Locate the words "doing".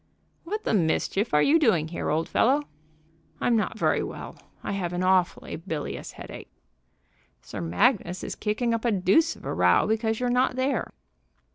1.59-1.89